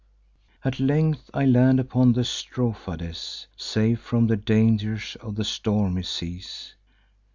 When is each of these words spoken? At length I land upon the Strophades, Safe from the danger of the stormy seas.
At 0.65 0.79
length 0.79 1.29
I 1.31 1.45
land 1.45 1.79
upon 1.79 2.13
the 2.13 2.23
Strophades, 2.23 3.45
Safe 3.55 3.99
from 3.99 4.25
the 4.25 4.35
danger 4.35 4.97
of 5.21 5.35
the 5.35 5.43
stormy 5.45 6.01
seas. 6.01 6.73